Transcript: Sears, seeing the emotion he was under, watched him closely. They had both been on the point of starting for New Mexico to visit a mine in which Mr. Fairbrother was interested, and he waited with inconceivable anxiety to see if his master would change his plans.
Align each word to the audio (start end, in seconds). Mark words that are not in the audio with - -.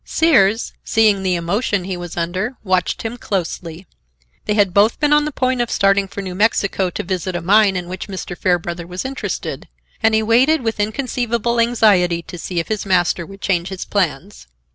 Sears, 0.03 0.73
seeing 0.83 1.21
the 1.21 1.35
emotion 1.35 1.83
he 1.83 1.95
was 1.95 2.17
under, 2.17 2.57
watched 2.63 3.03
him 3.03 3.17
closely. 3.17 3.85
They 4.45 4.55
had 4.55 4.73
both 4.73 4.99
been 4.99 5.13
on 5.13 5.25
the 5.25 5.31
point 5.31 5.61
of 5.61 5.69
starting 5.69 6.07
for 6.07 6.21
New 6.21 6.33
Mexico 6.33 6.89
to 6.89 7.03
visit 7.03 7.35
a 7.35 7.39
mine 7.41 7.75
in 7.75 7.87
which 7.87 8.07
Mr. 8.07 8.35
Fairbrother 8.35 8.87
was 8.87 9.05
interested, 9.05 9.67
and 10.01 10.15
he 10.15 10.23
waited 10.23 10.63
with 10.63 10.79
inconceivable 10.79 11.59
anxiety 11.59 12.23
to 12.23 12.39
see 12.39 12.59
if 12.59 12.67
his 12.67 12.83
master 12.83 13.27
would 13.27 13.41
change 13.41 13.69
his 13.69 13.85
plans. 13.85 14.47